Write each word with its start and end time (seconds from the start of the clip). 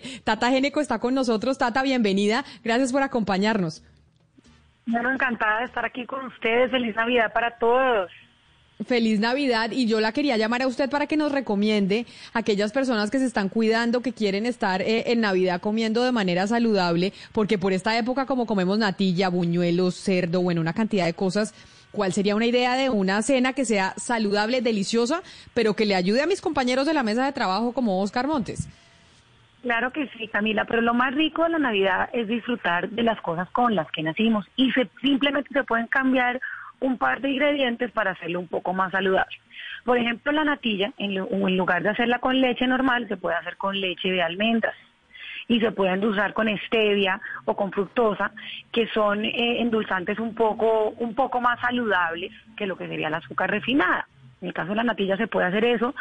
Tata 0.24 0.50
Géneco 0.50 0.80
está 0.80 0.98
con 0.98 1.14
nosotros. 1.14 1.58
Tata, 1.58 1.82
bienvenida. 1.82 2.44
Gracias 2.64 2.92
por 2.92 3.02
acompañarnos. 3.02 3.82
Bueno, 4.86 5.10
encantada 5.10 5.60
de 5.60 5.64
estar 5.66 5.84
aquí 5.84 6.06
con 6.06 6.26
ustedes. 6.26 6.70
Feliz 6.70 6.96
Navidad 6.96 7.32
para 7.32 7.50
todos. 7.58 8.10
Feliz 8.86 9.18
Navidad 9.18 9.72
y 9.72 9.86
yo 9.86 10.00
la 10.00 10.12
quería 10.12 10.36
llamar 10.36 10.62
a 10.62 10.66
usted 10.66 10.88
para 10.88 11.06
que 11.06 11.16
nos 11.16 11.32
recomiende 11.32 12.06
a 12.32 12.40
aquellas 12.40 12.72
personas 12.72 13.10
que 13.10 13.18
se 13.18 13.24
están 13.24 13.48
cuidando, 13.48 14.02
que 14.02 14.12
quieren 14.12 14.46
estar 14.46 14.82
eh, 14.82 15.10
en 15.10 15.20
Navidad 15.20 15.60
comiendo 15.60 16.04
de 16.04 16.12
manera 16.12 16.46
saludable, 16.46 17.12
porque 17.32 17.58
por 17.58 17.72
esta 17.72 17.98
época 17.98 18.26
como 18.26 18.46
comemos 18.46 18.78
natilla, 18.78 19.30
buñuelos, 19.30 19.96
cerdo, 19.96 20.42
bueno, 20.42 20.60
una 20.60 20.74
cantidad 20.74 21.06
de 21.06 21.14
cosas, 21.14 21.54
¿cuál 21.90 22.12
sería 22.12 22.36
una 22.36 22.46
idea 22.46 22.76
de 22.76 22.88
una 22.88 23.20
cena 23.22 23.52
que 23.52 23.64
sea 23.64 23.94
saludable, 23.96 24.62
deliciosa, 24.62 25.22
pero 25.54 25.74
que 25.74 25.84
le 25.84 25.96
ayude 25.96 26.22
a 26.22 26.26
mis 26.26 26.40
compañeros 26.40 26.86
de 26.86 26.94
la 26.94 27.02
mesa 27.02 27.26
de 27.26 27.32
trabajo 27.32 27.72
como 27.72 28.00
Oscar 28.00 28.28
Montes? 28.28 28.68
Claro 29.68 29.92
que 29.92 30.08
sí, 30.16 30.28
Camila, 30.28 30.64
pero 30.64 30.80
lo 30.80 30.94
más 30.94 31.14
rico 31.14 31.42
de 31.42 31.50
la 31.50 31.58
Navidad 31.58 32.08
es 32.14 32.26
disfrutar 32.26 32.88
de 32.88 33.02
las 33.02 33.20
cosas 33.20 33.50
con 33.50 33.74
las 33.74 33.86
que 33.90 34.02
nacimos 34.02 34.46
y 34.56 34.72
se, 34.72 34.88
simplemente 35.02 35.50
se 35.52 35.62
pueden 35.62 35.88
cambiar 35.88 36.40
un 36.80 36.96
par 36.96 37.20
de 37.20 37.32
ingredientes 37.32 37.92
para 37.92 38.12
hacerlo 38.12 38.40
un 38.40 38.48
poco 38.48 38.72
más 38.72 38.92
saludable. 38.92 39.36
Por 39.84 39.98
ejemplo, 39.98 40.32
la 40.32 40.44
natilla, 40.44 40.90
en, 40.96 41.18
en 41.18 41.56
lugar 41.58 41.82
de 41.82 41.90
hacerla 41.90 42.18
con 42.18 42.40
leche 42.40 42.66
normal, 42.66 43.08
se 43.08 43.18
puede 43.18 43.36
hacer 43.36 43.58
con 43.58 43.78
leche 43.78 44.10
de 44.10 44.22
almendras 44.22 44.74
y 45.48 45.60
se 45.60 45.70
pueden 45.70 46.02
usar 46.02 46.32
con 46.32 46.48
stevia 46.66 47.20
o 47.44 47.54
con 47.54 47.70
fructosa, 47.70 48.32
que 48.72 48.86
son 48.86 49.22
eh, 49.22 49.60
endulzantes 49.60 50.18
un 50.18 50.34
poco, 50.34 50.94
un 50.96 51.14
poco 51.14 51.42
más 51.42 51.60
saludables 51.60 52.32
que 52.56 52.66
lo 52.66 52.78
que 52.78 52.88
sería 52.88 53.08
el 53.08 53.14
azúcar 53.14 53.50
refinada. 53.50 54.08
En 54.40 54.48
el 54.48 54.54
caso 54.54 54.70
de 54.70 54.76
la 54.76 54.84
natilla 54.84 55.18
se 55.18 55.26
puede 55.26 55.48
hacer 55.48 55.66
eso. 55.66 55.94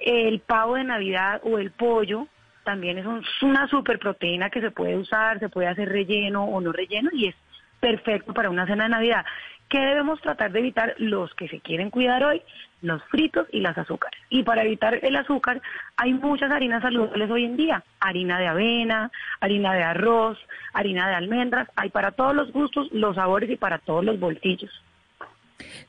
El 0.00 0.40
pavo 0.40 0.74
de 0.74 0.82
Navidad 0.82 1.40
o 1.44 1.58
el 1.58 1.70
pollo 1.70 2.26
también 2.66 2.98
es, 2.98 3.06
una 3.42 3.68
super 3.68 3.98
proteína 3.98 4.50
que 4.50 4.60
se 4.60 4.72
puede 4.72 4.96
usar, 4.96 5.38
se 5.38 5.48
puede 5.48 5.68
hacer 5.68 5.88
relleno 5.88 6.44
o 6.44 6.60
no 6.60 6.72
relleno 6.72 7.10
y 7.12 7.28
es 7.28 7.36
perfecto 7.80 8.34
para 8.34 8.50
una 8.50 8.66
cena 8.66 8.84
de 8.84 8.90
Navidad. 8.90 9.24
¿Qué 9.68 9.78
debemos 9.78 10.20
tratar 10.20 10.52
de 10.52 10.58
evitar 10.58 10.94
los 10.98 11.32
que 11.34 11.48
se 11.48 11.60
quieren 11.60 11.90
cuidar 11.90 12.24
hoy? 12.24 12.42
Los 12.82 13.02
fritos 13.04 13.46
y 13.52 13.60
las 13.60 13.78
azúcares. 13.78 14.20
Y 14.30 14.42
para 14.42 14.64
evitar 14.64 14.98
el 15.02 15.16
azúcar 15.16 15.62
hay 15.96 16.12
muchas 16.12 16.50
harinas 16.50 16.82
saludables 16.82 17.30
hoy 17.30 17.44
en 17.44 17.56
día. 17.56 17.84
Harina 18.00 18.38
de 18.38 18.48
avena, 18.48 19.10
harina 19.40 19.72
de 19.72 19.82
arroz, 19.84 20.38
harina 20.72 21.08
de 21.08 21.14
almendras. 21.14 21.68
Hay 21.76 21.90
para 21.90 22.12
todos 22.12 22.34
los 22.34 22.52
gustos, 22.52 22.88
los 22.92 23.14
sabores 23.14 23.48
y 23.48 23.56
para 23.56 23.78
todos 23.78 24.04
los 24.04 24.18
bolsillos. 24.18 24.70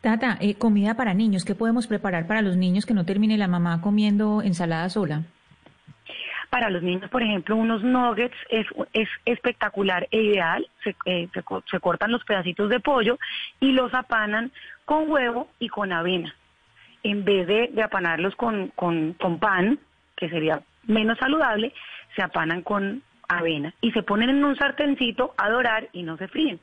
Tata, 0.01 0.37
eh, 0.41 0.55
comida 0.55 0.95
para 0.95 1.13
niños. 1.13 1.43
¿Qué 1.43 1.55
podemos 1.55 1.87
preparar 1.87 2.27
para 2.27 2.41
los 2.41 2.55
niños 2.55 2.85
que 2.85 2.93
no 2.93 3.05
termine 3.05 3.37
la 3.37 3.47
mamá 3.47 3.81
comiendo 3.81 4.41
ensalada 4.43 4.89
sola? 4.89 5.23
Para 6.49 6.69
los 6.69 6.81
niños, 6.81 7.09
por 7.09 7.21
ejemplo, 7.21 7.55
unos 7.55 7.83
nuggets 7.83 8.35
es, 8.49 8.65
es 8.93 9.09
espectacular 9.25 10.07
e 10.11 10.21
ideal. 10.21 10.67
Se, 10.83 10.95
eh, 11.05 11.27
se, 11.33 11.79
cortan 11.79 12.11
los 12.11 12.23
pedacitos 12.23 12.69
de 12.69 12.79
pollo 12.79 13.17
y 13.59 13.73
los 13.73 13.93
apanan 13.93 14.51
con 14.85 15.09
huevo 15.09 15.49
y 15.59 15.67
con 15.67 15.91
avena. 15.91 16.33
En 17.03 17.25
vez 17.25 17.47
de, 17.47 17.69
de 17.73 17.83
apanarlos 17.83 18.35
con, 18.35 18.69
con, 18.69 19.13
con 19.13 19.39
pan, 19.39 19.79
que 20.15 20.29
sería 20.29 20.61
menos 20.83 21.17
saludable, 21.17 21.73
se 22.15 22.21
apanan 22.21 22.61
con 22.61 23.03
avena 23.27 23.73
y 23.81 23.91
se 23.91 24.03
ponen 24.03 24.29
en 24.29 24.43
un 24.43 24.55
sartencito 24.55 25.33
a 25.37 25.49
dorar 25.49 25.89
y 25.91 26.03
no 26.03 26.17
se 26.17 26.27
fríen. 26.27 26.59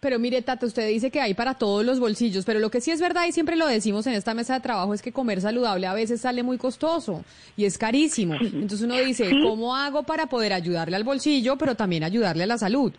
Pero 0.00 0.20
mire, 0.20 0.42
Tata, 0.42 0.64
usted 0.64 0.86
dice 0.86 1.10
que 1.10 1.20
hay 1.20 1.34
para 1.34 1.54
todos 1.54 1.84
los 1.84 1.98
bolsillos, 1.98 2.44
pero 2.44 2.60
lo 2.60 2.70
que 2.70 2.80
sí 2.80 2.92
es 2.92 3.00
verdad 3.00 3.24
y 3.26 3.32
siempre 3.32 3.56
lo 3.56 3.66
decimos 3.66 4.06
en 4.06 4.14
esta 4.14 4.32
mesa 4.32 4.54
de 4.54 4.60
trabajo 4.60 4.94
es 4.94 5.02
que 5.02 5.12
comer 5.12 5.40
saludable 5.40 5.88
a 5.88 5.94
veces 5.94 6.20
sale 6.20 6.44
muy 6.44 6.56
costoso 6.56 7.24
y 7.56 7.64
es 7.64 7.78
carísimo. 7.78 8.34
Entonces 8.34 8.82
uno 8.82 8.94
dice, 8.94 9.28
¿cómo 9.42 9.74
hago 9.74 10.04
para 10.04 10.26
poder 10.26 10.52
ayudarle 10.52 10.94
al 10.94 11.02
bolsillo, 11.02 11.58
pero 11.58 11.74
también 11.74 12.04
ayudarle 12.04 12.44
a 12.44 12.46
la 12.46 12.58
salud? 12.58 12.92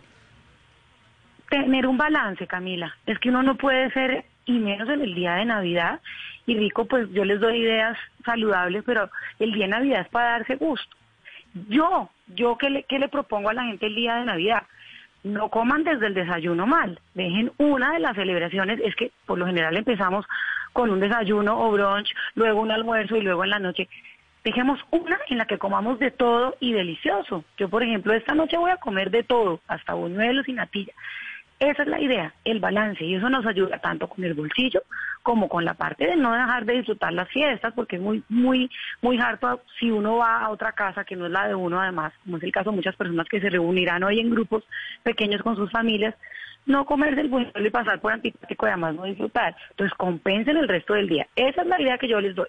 Tener 1.48 1.86
un 1.86 1.96
balance, 1.96 2.46
Camila. 2.46 2.94
Es 3.06 3.18
que 3.18 3.30
uno 3.30 3.42
no 3.42 3.56
puede 3.56 3.90
ser, 3.92 4.26
y 4.44 4.52
menos 4.52 4.86
en 4.90 5.00
el 5.00 5.14
día 5.14 5.36
de 5.36 5.46
Navidad, 5.46 6.00
y 6.46 6.54
rico, 6.54 6.84
pues 6.84 7.10
yo 7.12 7.24
les 7.24 7.40
doy 7.40 7.60
ideas 7.60 7.96
saludables, 8.26 8.84
pero 8.84 9.08
el 9.38 9.52
día 9.52 9.64
de 9.64 9.70
Navidad 9.70 10.02
es 10.02 10.08
para 10.08 10.32
darse 10.32 10.56
gusto. 10.56 10.96
Yo, 11.70 12.10
yo, 12.26 12.58
¿qué 12.58 12.68
le, 12.68 12.82
qué 12.82 12.98
le 12.98 13.08
propongo 13.08 13.48
a 13.48 13.54
la 13.54 13.64
gente 13.64 13.86
el 13.86 13.94
día 13.94 14.16
de 14.16 14.26
Navidad? 14.26 14.64
No 15.22 15.48
coman 15.48 15.84
desde 15.84 16.06
el 16.06 16.14
desayuno 16.14 16.66
mal. 16.66 16.98
Dejen 17.14 17.52
una 17.58 17.92
de 17.92 18.00
las 18.00 18.16
celebraciones, 18.16 18.80
es 18.84 18.94
que 18.96 19.12
por 19.26 19.38
lo 19.38 19.46
general 19.46 19.76
empezamos 19.76 20.26
con 20.72 20.90
un 20.90 21.00
desayuno 21.00 21.58
o 21.60 21.70
brunch, 21.72 22.14
luego 22.34 22.60
un 22.60 22.70
almuerzo 22.70 23.16
y 23.16 23.22
luego 23.22 23.44
en 23.44 23.50
la 23.50 23.58
noche. 23.58 23.88
Dejemos 24.44 24.80
una 24.90 25.18
en 25.28 25.38
la 25.38 25.44
que 25.44 25.58
comamos 25.58 25.98
de 25.98 26.10
todo 26.10 26.56
y 26.60 26.72
delicioso. 26.72 27.44
Yo, 27.58 27.68
por 27.68 27.82
ejemplo, 27.82 28.14
esta 28.14 28.34
noche 28.34 28.56
voy 28.56 28.70
a 28.70 28.78
comer 28.78 29.10
de 29.10 29.22
todo, 29.22 29.60
hasta 29.68 29.92
buñuelos 29.92 30.48
y 30.48 30.54
natilla. 30.54 30.92
Esa 31.60 31.82
es 31.82 31.88
la 31.88 32.00
idea, 32.00 32.32
el 32.44 32.58
balance, 32.58 33.04
y 33.04 33.16
eso 33.16 33.28
nos 33.28 33.44
ayuda 33.44 33.78
tanto 33.78 34.08
con 34.08 34.24
el 34.24 34.32
bolsillo 34.32 34.82
como 35.22 35.46
con 35.46 35.62
la 35.66 35.74
parte 35.74 36.06
de 36.06 36.16
no 36.16 36.32
dejar 36.32 36.64
de 36.64 36.78
disfrutar 36.78 37.12
las 37.12 37.28
fiestas, 37.28 37.74
porque 37.74 37.96
es 37.96 38.02
muy, 38.02 38.22
muy, 38.30 38.70
muy 39.02 39.18
harto 39.20 39.60
si 39.78 39.90
uno 39.90 40.16
va 40.16 40.40
a 40.40 40.48
otra 40.48 40.72
casa 40.72 41.04
que 41.04 41.16
no 41.16 41.26
es 41.26 41.32
la 41.32 41.48
de 41.48 41.54
uno, 41.54 41.78
además, 41.78 42.14
como 42.24 42.38
es 42.38 42.42
el 42.44 42.52
caso 42.52 42.70
de 42.70 42.76
muchas 42.76 42.96
personas 42.96 43.28
que 43.28 43.42
se 43.42 43.50
reunirán 43.50 44.02
hoy 44.02 44.20
en 44.20 44.30
grupos 44.30 44.64
pequeños 45.02 45.42
con 45.42 45.54
sus 45.54 45.70
familias, 45.70 46.14
no 46.64 46.86
comerse 46.86 47.20
el 47.20 47.28
buñuelo 47.28 47.66
y 47.66 47.70
pasar 47.70 48.00
por 48.00 48.14
antipático 48.14 48.66
y 48.66 48.68
además 48.70 48.94
no 48.94 49.04
disfrutar. 49.04 49.54
Entonces 49.70 49.94
compensen 49.98 50.56
el 50.56 50.66
resto 50.66 50.94
del 50.94 51.08
día. 51.08 51.26
Esa 51.36 51.60
es 51.60 51.68
la 51.68 51.80
idea 51.80 51.98
que 51.98 52.08
yo 52.08 52.22
les 52.22 52.34
doy. 52.34 52.48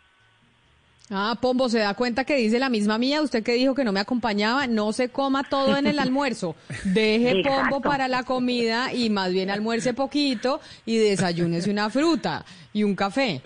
Ah, 1.14 1.36
Pombo, 1.42 1.68
se 1.68 1.80
da 1.80 1.94
cuenta 1.94 2.24
que 2.24 2.38
dice 2.38 2.58
la 2.58 2.70
misma 2.70 2.98
mía, 2.98 3.22
usted 3.22 3.44
que 3.44 3.54
dijo 3.54 3.76
que 3.76 3.84
no 3.84 3.92
me 3.92 4.00
acompañaba, 4.00 4.66
no 4.68 4.94
se 4.94 5.10
coma 5.10 5.44
todo 5.44 5.76
en 5.76 5.86
el 5.86 6.00
almuerzo, 6.00 6.56
deje 6.86 7.44
Pombo 7.46 7.82
para 7.82 8.08
la 8.08 8.24
comida 8.24 8.94
y 8.94 9.10
más 9.10 9.34
bien 9.34 9.50
almuerce 9.50 9.94
poquito 9.94 10.62
y 10.86 10.98
desayúnese 10.98 11.70
una 11.70 11.90
fruta 11.90 12.46
y 12.72 12.84
un 12.84 12.96
café. 12.96 13.42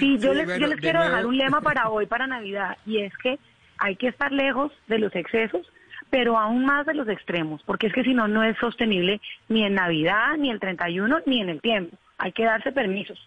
Sí, 0.00 0.18
yo 0.18 0.34
les, 0.34 0.46
yo 0.58 0.66
les 0.66 0.80
quiero 0.80 1.02
dejar 1.04 1.24
un 1.24 1.36
lema 1.36 1.60
para 1.60 1.88
hoy, 1.88 2.06
para 2.06 2.26
Navidad, 2.26 2.76
y 2.84 2.98
es 2.98 3.12
que 3.18 3.38
hay 3.78 3.94
que 3.94 4.08
estar 4.08 4.32
lejos 4.32 4.72
de 4.88 4.98
los 4.98 5.14
excesos, 5.14 5.66
pero 6.10 6.36
aún 6.36 6.64
más 6.64 6.84
de 6.84 6.94
los 6.94 7.08
extremos, 7.08 7.62
porque 7.64 7.86
es 7.86 7.92
que 7.92 8.02
si 8.02 8.12
no, 8.12 8.26
no 8.26 8.42
es 8.42 8.56
sostenible 8.58 9.20
ni 9.48 9.64
en 9.64 9.74
Navidad, 9.74 10.36
ni 10.36 10.50
el 10.50 10.58
31, 10.58 11.20
ni 11.26 11.40
en 11.40 11.48
el 11.48 11.60
tiempo. 11.60 11.96
Hay 12.18 12.32
que 12.32 12.44
darse 12.44 12.72
permisos. 12.72 13.18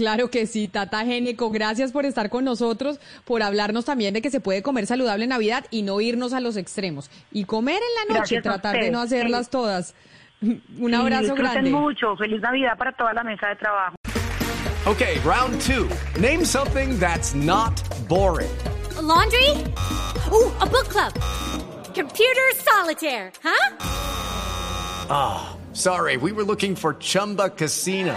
Claro 0.00 0.30
que 0.30 0.46
sí, 0.46 0.66
Tata 0.66 1.04
Génico, 1.04 1.50
gracias 1.50 1.92
por 1.92 2.06
estar 2.06 2.30
con 2.30 2.42
nosotros, 2.42 2.98
por 3.26 3.42
hablarnos 3.42 3.84
también 3.84 4.14
de 4.14 4.22
que 4.22 4.30
se 4.30 4.40
puede 4.40 4.62
comer 4.62 4.86
saludable 4.86 5.24
en 5.24 5.28
Navidad 5.28 5.66
y 5.70 5.82
no 5.82 6.00
irnos 6.00 6.32
a 6.32 6.40
los 6.40 6.56
extremos. 6.56 7.10
Y 7.32 7.44
comer 7.44 7.76
en 7.76 8.08
la 8.08 8.18
noche, 8.18 8.40
tratar 8.40 8.80
de 8.80 8.90
no 8.90 8.98
hacerlas 8.98 9.50
todas. 9.50 9.94
Un 10.40 10.94
abrazo 10.94 11.34
grande. 11.34 11.68
mucho, 11.68 12.16
feliz 12.16 12.40
Navidad 12.40 12.78
para 12.78 12.92
toda 12.92 13.12
la 13.12 13.22
mesa 13.22 13.48
de 13.48 13.56
trabajo. 13.56 13.96
Okay, 14.86 15.18
round 15.22 15.60
two. 15.60 15.86
Name 16.18 16.46
something 16.46 16.98
that's 16.98 17.34
not 17.34 17.78
boring. 18.08 18.50
laundry? 19.02 19.50
Ooh, 20.32 20.50
a 20.62 20.66
book 20.66 20.88
club. 20.88 21.12
Computer 21.94 22.48
solitaire, 22.56 23.32
huh? 23.44 23.76
Ah, 25.10 25.56
sorry, 25.74 26.16
we 26.16 26.32
were 26.32 26.44
looking 26.44 26.74
for 26.74 26.94
Chumba 26.94 27.50
Casino. 27.50 28.16